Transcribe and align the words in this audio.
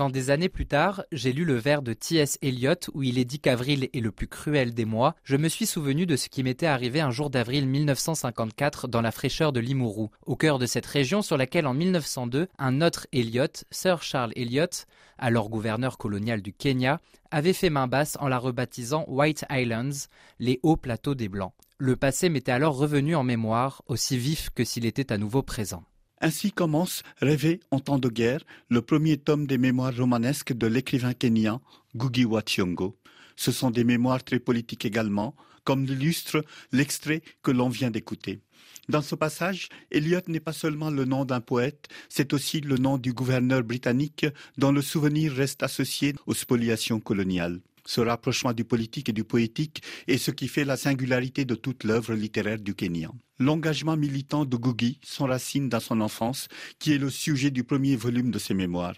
Quand 0.00 0.08
des 0.08 0.30
années 0.30 0.48
plus 0.48 0.64
tard, 0.64 1.04
j'ai 1.12 1.30
lu 1.30 1.44
le 1.44 1.56
vers 1.56 1.82
de 1.82 1.92
T.S. 1.92 2.38
Eliot 2.40 2.72
où 2.94 3.02
il 3.02 3.18
est 3.18 3.26
dit 3.26 3.38
qu'avril 3.38 3.90
est 3.92 4.00
le 4.00 4.10
plus 4.10 4.28
cruel 4.28 4.72
des 4.72 4.86
mois, 4.86 5.14
je 5.24 5.36
me 5.36 5.46
suis 5.46 5.66
souvenu 5.66 6.06
de 6.06 6.16
ce 6.16 6.30
qui 6.30 6.42
m'était 6.42 6.64
arrivé 6.64 7.02
un 7.02 7.10
jour 7.10 7.28
d'avril 7.28 7.68
1954 7.68 8.88
dans 8.88 9.02
la 9.02 9.10
fraîcheur 9.10 9.52
de 9.52 9.60
Limuru, 9.60 10.06
au 10.24 10.36
cœur 10.36 10.58
de 10.58 10.64
cette 10.64 10.86
région 10.86 11.20
sur 11.20 11.36
laquelle 11.36 11.66
en 11.66 11.74
1902, 11.74 12.48
un 12.58 12.80
autre 12.80 13.08
Eliot, 13.12 13.44
Sir 13.70 14.02
Charles 14.02 14.32
Eliot, 14.36 14.86
alors 15.18 15.50
gouverneur 15.50 15.98
colonial 15.98 16.40
du 16.40 16.54
Kenya, 16.54 16.98
avait 17.30 17.52
fait 17.52 17.68
main 17.68 17.86
basse 17.86 18.16
en 18.20 18.28
la 18.28 18.38
rebaptisant 18.38 19.04
White 19.06 19.44
Islands, 19.50 20.08
les 20.38 20.60
hauts 20.62 20.78
plateaux 20.78 21.14
des 21.14 21.28
Blancs. 21.28 21.52
Le 21.76 21.94
passé 21.94 22.30
m'était 22.30 22.52
alors 22.52 22.78
revenu 22.78 23.16
en 23.16 23.22
mémoire, 23.22 23.82
aussi 23.86 24.16
vif 24.16 24.48
que 24.54 24.64
s'il 24.64 24.86
était 24.86 25.12
à 25.12 25.18
nouveau 25.18 25.42
présent. 25.42 25.84
Ainsi 26.22 26.52
commence 26.52 27.02
Rêver 27.20 27.60
en 27.70 27.80
temps 27.80 27.98
de 27.98 28.10
guerre, 28.10 28.44
le 28.68 28.82
premier 28.82 29.16
tome 29.16 29.46
des 29.46 29.56
mémoires 29.56 29.96
romanesques 29.96 30.52
de 30.52 30.66
l'écrivain 30.66 31.14
kenyan 31.14 31.62
Ngugi 31.94 32.26
wa 32.26 32.42
Thiong'o. 32.42 32.94
Ce 33.36 33.52
sont 33.52 33.70
des 33.70 33.84
mémoires 33.84 34.22
très 34.22 34.38
politiques 34.38 34.84
également, 34.84 35.34
comme 35.64 35.86
l'illustre 35.86 36.44
l'extrait 36.72 37.22
que 37.42 37.50
l'on 37.50 37.70
vient 37.70 37.90
d'écouter. 37.90 38.42
Dans 38.90 39.00
ce 39.00 39.14
passage, 39.14 39.68
Eliot 39.90 40.20
n'est 40.26 40.40
pas 40.40 40.52
seulement 40.52 40.90
le 40.90 41.06
nom 41.06 41.24
d'un 41.24 41.40
poète, 41.40 41.88
c'est 42.10 42.34
aussi 42.34 42.60
le 42.60 42.76
nom 42.76 42.98
du 42.98 43.14
gouverneur 43.14 43.62
britannique 43.62 44.26
dont 44.58 44.72
le 44.72 44.82
souvenir 44.82 45.32
reste 45.32 45.62
associé 45.62 46.14
aux 46.26 46.34
spoliations 46.34 47.00
coloniales. 47.00 47.60
Ce 47.84 48.00
rapprochement 48.00 48.52
du 48.52 48.64
politique 48.64 49.08
et 49.08 49.12
du 49.12 49.24
poétique 49.24 49.82
est 50.06 50.18
ce 50.18 50.30
qui 50.30 50.48
fait 50.48 50.64
la 50.64 50.76
singularité 50.76 51.44
de 51.44 51.54
toute 51.54 51.84
l'œuvre 51.84 52.14
littéraire 52.14 52.58
du 52.58 52.74
Kenyan. 52.74 53.14
L'engagement 53.38 53.96
militant 53.96 54.44
de 54.44 54.56
Gugi 54.56 54.98
s'enracine 55.02 55.68
dans 55.68 55.80
son 55.80 56.00
enfance, 56.00 56.48
qui 56.78 56.92
est 56.92 56.98
le 56.98 57.10
sujet 57.10 57.50
du 57.50 57.64
premier 57.64 57.96
volume 57.96 58.30
de 58.30 58.38
ses 58.38 58.54
mémoires. 58.54 58.96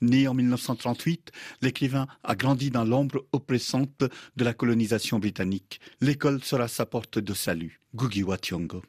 Né 0.00 0.26
en 0.26 0.34
1938, 0.34 1.30
l'écrivain 1.62 2.06
a 2.22 2.34
grandi 2.34 2.70
dans 2.70 2.84
l'ombre 2.84 3.26
oppressante 3.32 4.04
de 4.36 4.44
la 4.44 4.54
colonisation 4.54 5.18
britannique. 5.18 5.80
L'école 6.00 6.42
sera 6.42 6.68
sa 6.68 6.86
porte 6.86 7.18
de 7.18 7.34
salut. 7.34 7.80
Gugi 7.94 8.22
Wationgo. 8.22 8.82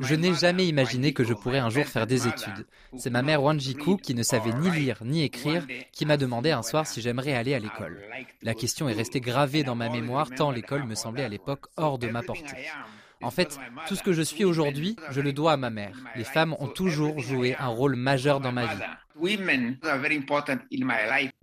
Je 0.00 0.14
n'ai 0.14 0.34
jamais 0.34 0.66
imaginé 0.66 1.12
que 1.12 1.24
je 1.24 1.34
pourrais 1.34 1.58
un 1.58 1.70
jour 1.70 1.84
faire 1.84 2.06
des 2.06 2.26
études. 2.26 2.66
C'est 2.96 3.10
ma 3.10 3.22
mère 3.22 3.42
Wanjiku, 3.42 3.96
qui 3.96 4.14
ne 4.14 4.22
savait 4.22 4.52
ni 4.52 4.70
lire 4.70 4.98
ni 5.04 5.22
écrire, 5.22 5.66
qui 5.92 6.04
m'a 6.04 6.16
demandé 6.16 6.50
un 6.50 6.62
soir 6.62 6.86
si 6.86 7.00
j'aimerais 7.00 7.34
aller 7.34 7.54
à 7.54 7.58
l'école. 7.58 8.02
La 8.42 8.54
question 8.54 8.88
est 8.88 8.94
restée 8.94 9.20
gravée 9.20 9.62
dans 9.62 9.76
ma 9.76 9.88
mémoire 9.88 10.30
tant 10.30 10.50
l'école 10.50 10.84
me 10.84 10.94
semblait 10.94 11.24
à 11.24 11.28
l'époque 11.28 11.66
hors 11.76 11.98
de 11.98 12.08
ma 12.08 12.22
portée. 12.22 12.68
En 13.20 13.30
fait, 13.30 13.58
tout 13.88 13.96
ce 13.96 14.02
que 14.02 14.12
je 14.12 14.22
suis 14.22 14.44
aujourd'hui, 14.44 14.96
je 15.10 15.20
le 15.20 15.32
dois 15.32 15.52
à 15.52 15.56
ma 15.56 15.70
mère. 15.70 15.96
Les 16.14 16.24
femmes 16.24 16.54
ont 16.60 16.68
toujours 16.68 17.18
joué 17.18 17.56
un 17.58 17.66
rôle 17.66 17.96
majeur 17.96 18.40
dans 18.40 18.52
ma 18.52 18.66
vie. 18.66 18.82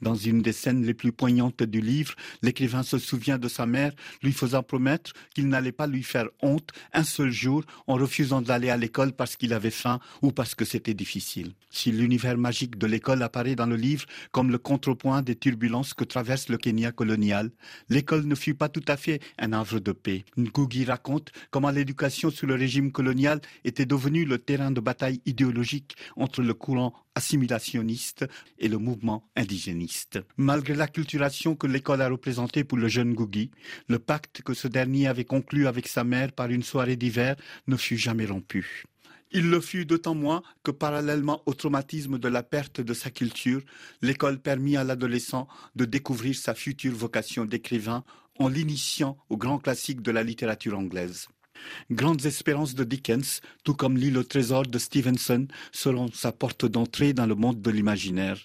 Dans 0.00 0.14
une 0.14 0.42
des 0.42 0.52
scènes 0.52 0.84
les 0.84 0.94
plus 0.94 1.12
poignantes 1.12 1.62
du 1.62 1.80
livre, 1.80 2.14
l'écrivain 2.42 2.82
se 2.82 2.98
souvient 2.98 3.38
de 3.38 3.48
sa 3.48 3.66
mère 3.66 3.92
lui 4.22 4.32
faisant 4.32 4.62
promettre 4.62 5.12
qu'il 5.34 5.48
n'allait 5.48 5.72
pas 5.72 5.86
lui 5.86 6.02
faire 6.02 6.28
honte 6.42 6.70
un 6.92 7.04
seul 7.04 7.30
jour 7.30 7.64
en 7.86 7.94
refusant 7.94 8.42
d'aller 8.42 8.70
à 8.70 8.76
l'école 8.76 9.12
parce 9.12 9.36
qu'il 9.36 9.52
avait 9.52 9.70
faim 9.70 9.98
ou 10.22 10.30
parce 10.30 10.54
que 10.54 10.64
c'était 10.64 10.94
difficile. 10.94 11.52
Si 11.70 11.90
l'univers 11.90 12.38
magique 12.38 12.78
de 12.78 12.86
l'école 12.86 13.22
apparaît 13.22 13.56
dans 13.56 13.66
le 13.66 13.76
livre 13.76 14.06
comme 14.30 14.50
le 14.50 14.58
contrepoint 14.58 15.22
des 15.22 15.34
turbulences 15.34 15.94
que 15.94 16.04
traverse 16.04 16.48
le 16.48 16.58
Kenya 16.58 16.92
colonial, 16.92 17.50
l'école 17.88 18.26
ne 18.26 18.34
fut 18.34 18.54
pas 18.54 18.68
tout 18.68 18.84
à 18.86 18.96
fait 18.96 19.20
un 19.38 19.52
havre 19.52 19.80
de 19.80 19.92
paix. 19.92 20.24
Ngugi 20.38 20.84
raconte 20.84 21.32
comment 21.50 21.70
l'éducation 21.70 22.30
sous 22.30 22.46
le 22.46 22.54
régime 22.54 22.92
colonial 22.92 23.40
était 23.64 23.86
devenue 23.86 24.24
le 24.24 24.38
terrain 24.38 24.70
de 24.70 24.80
bataille 24.80 25.20
idéologique 25.26 25.96
entre 26.16 26.42
le 26.42 26.54
courant 26.54 26.94
et 28.58 28.68
le 28.68 28.78
mouvement 28.78 29.28
indigéniste. 29.36 30.18
Malgré 30.36 30.74
l'acculturation 30.74 31.56
que 31.56 31.66
l'école 31.66 32.02
a 32.02 32.08
représentée 32.08 32.64
pour 32.64 32.78
le 32.78 32.88
jeune 32.88 33.14
Gugi, 33.14 33.50
le 33.88 33.98
pacte 33.98 34.42
que 34.42 34.54
ce 34.54 34.68
dernier 34.68 35.06
avait 35.06 35.24
conclu 35.24 35.66
avec 35.66 35.88
sa 35.88 36.04
mère 36.04 36.32
par 36.32 36.50
une 36.50 36.62
soirée 36.62 36.96
d'hiver 36.96 37.36
ne 37.66 37.76
fut 37.76 37.96
jamais 37.96 38.26
rompu. 38.26 38.84
Il 39.32 39.50
le 39.50 39.60
fut 39.60 39.84
d'autant 39.84 40.14
moins 40.14 40.42
que 40.62 40.70
parallèlement 40.70 41.42
au 41.46 41.54
traumatisme 41.54 42.18
de 42.18 42.28
la 42.28 42.42
perte 42.42 42.80
de 42.80 42.94
sa 42.94 43.10
culture, 43.10 43.62
l'école 44.00 44.38
permit 44.38 44.76
à 44.76 44.84
l'adolescent 44.84 45.48
de 45.74 45.84
découvrir 45.84 46.36
sa 46.36 46.54
future 46.54 46.94
vocation 46.94 47.44
d'écrivain 47.44 48.04
en 48.38 48.48
l'initiant 48.48 49.16
aux 49.28 49.36
grands 49.36 49.58
classiques 49.58 50.02
de 50.02 50.12
la 50.12 50.22
littérature 50.22 50.78
anglaise. 50.78 51.28
Grandes 51.90 52.26
espérances 52.26 52.74
de 52.74 52.84
Dickens, 52.84 53.40
tout 53.64 53.74
comme 53.74 53.96
l'île 53.96 54.18
au 54.18 54.24
trésor 54.24 54.66
de 54.66 54.78
Stevenson, 54.78 55.46
seront 55.72 56.10
sa 56.12 56.32
porte 56.32 56.66
d'entrée 56.66 57.12
dans 57.12 57.26
le 57.26 57.34
monde 57.34 57.60
de 57.60 57.70
l'imaginaire. 57.70 58.38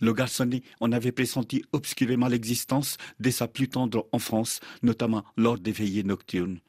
Le 0.00 0.12
garçonnet 0.12 0.62
en 0.80 0.92
avait 0.92 1.12
pressenti 1.12 1.64
obscurément 1.72 2.28
l'existence 2.28 2.96
dès 3.20 3.30
sa 3.30 3.48
plus 3.48 3.68
tendre 3.68 4.08
enfance, 4.12 4.60
notamment 4.82 5.24
lors 5.36 5.58
des 5.58 5.72
veillées 5.72 6.04
nocturnes. 6.04 6.60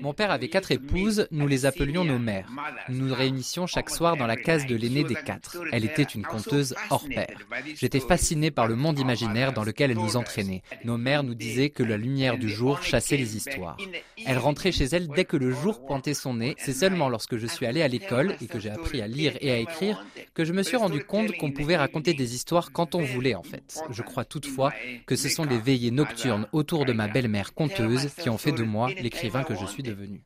Mon 0.00 0.14
père 0.14 0.30
avait 0.30 0.48
quatre 0.48 0.72
épouses, 0.72 1.26
nous 1.30 1.46
les 1.48 1.66
appelions 1.66 2.04
nos 2.04 2.18
mères. 2.18 2.50
Nous 2.88 3.06
nous 3.06 3.14
réunissions 3.14 3.66
chaque 3.66 3.90
soir 3.90 4.16
dans 4.16 4.26
la 4.26 4.36
case 4.36 4.66
de 4.66 4.76
l'aînée 4.76 5.04
des 5.04 5.14
quatre. 5.14 5.56
Elle 5.72 5.84
était 5.84 6.02
une 6.02 6.22
conteuse 6.22 6.74
hors 6.90 7.08
pair. 7.08 7.38
J'étais 7.74 8.00
fasciné 8.00 8.50
par 8.50 8.68
le 8.68 8.76
monde 8.76 8.98
imaginaire 8.98 9.52
dans 9.52 9.64
lequel 9.64 9.90
elle 9.90 9.96
nous 9.96 10.16
entraînait. 10.16 10.62
Nos 10.84 10.98
mères 10.98 11.22
nous 11.22 11.34
disaient 11.34 11.70
que 11.70 11.82
la 11.82 11.96
lumière 11.96 12.38
du 12.38 12.48
chassait 12.82 13.16
les 13.16 13.36
histoires. 13.36 13.76
Elle 14.24 14.38
rentrait 14.38 14.72
chez 14.72 14.84
elle 14.84 15.08
dès 15.08 15.24
que 15.24 15.36
le 15.36 15.50
jour 15.50 15.84
pointait 15.84 16.14
son 16.14 16.34
nez. 16.34 16.54
C'est 16.58 16.72
seulement 16.72 17.08
lorsque 17.08 17.36
je 17.36 17.46
suis 17.46 17.66
allé 17.66 17.82
à 17.82 17.88
l'école 17.88 18.36
et 18.40 18.46
que 18.46 18.58
j'ai 18.58 18.70
appris 18.70 19.00
à 19.02 19.06
lire 19.06 19.36
et 19.40 19.50
à 19.50 19.58
écrire 19.58 20.04
que 20.34 20.44
je 20.44 20.52
me 20.52 20.62
suis 20.62 20.76
rendu 20.76 21.04
compte 21.04 21.36
qu'on 21.36 21.52
pouvait 21.52 21.76
raconter 21.76 22.14
des 22.14 22.34
histoires 22.34 22.72
quand 22.72 22.94
on 22.94 23.02
voulait 23.02 23.34
en 23.34 23.42
fait. 23.42 23.80
Je 23.90 24.02
crois 24.02 24.24
toutefois 24.24 24.72
que 25.06 25.16
ce 25.16 25.28
sont 25.28 25.44
les 25.44 25.58
veillées 25.58 25.90
nocturnes 25.90 26.48
autour 26.52 26.84
de 26.84 26.92
ma 26.92 27.08
belle-mère 27.08 27.54
conteuse 27.54 28.08
qui 28.14 28.28
ont 28.28 28.38
fait 28.38 28.52
de 28.52 28.62
moi 28.62 28.90
l'écrivain 28.90 29.44
que 29.44 29.54
je 29.54 29.66
suis 29.66 29.82
devenu. 29.82 30.22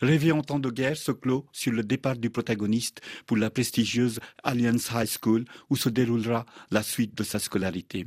Rêver 0.00 0.32
en 0.32 0.42
temps 0.42 0.58
de 0.58 0.70
guerre 0.70 0.96
se 0.96 1.12
clôt 1.12 1.46
sur 1.52 1.72
le 1.72 1.82
départ 1.82 2.16
du 2.16 2.30
protagoniste 2.30 3.00
pour 3.26 3.36
la 3.36 3.50
prestigieuse 3.50 4.20
Alliance 4.42 4.90
High 4.92 5.08
School 5.08 5.44
où 5.70 5.76
se 5.76 5.88
déroulera 5.88 6.46
la 6.70 6.82
suite 6.82 7.16
de 7.16 7.24
sa 7.24 7.38
scolarité. 7.38 8.06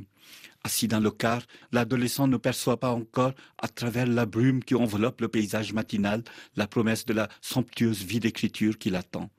Assis 0.64 0.86
dans 0.86 1.00
le 1.00 1.10
car, 1.10 1.42
l'adolescent 1.72 2.28
ne 2.28 2.36
perçoit 2.36 2.78
pas 2.78 2.92
encore, 2.92 3.32
à 3.58 3.68
travers 3.68 4.06
la 4.06 4.26
brume 4.26 4.62
qui 4.62 4.76
enveloppe 4.76 5.20
le 5.20 5.28
paysage 5.28 5.72
matinal, 5.72 6.22
la 6.54 6.68
promesse 6.68 7.04
de 7.04 7.14
la 7.14 7.28
somptueuse 7.40 8.04
vie 8.04 8.20
d'écriture 8.20 8.78
qui 8.78 8.90
l'attend 8.90 9.30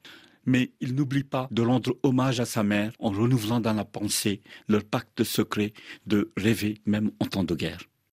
mais 0.45 0.73
il 0.81 0.95
n'oublie 0.95 1.23
pas 1.23 1.47
de 1.51 1.61
rendre 1.61 1.97
hommage 2.03 2.39
à 2.39 2.45
sa 2.45 2.63
mère 2.63 2.91
en 2.99 3.11
renouvelant 3.11 3.59
dans 3.59 3.73
la 3.73 3.85
pensée 3.85 4.41
leur 4.67 4.83
pacte 4.83 5.23
secret 5.23 5.73
de 6.05 6.31
rêver 6.37 6.81
même 6.85 7.11
en 7.19 7.25
temps 7.25 7.43
de 7.43 7.55
guerre. 7.55 7.79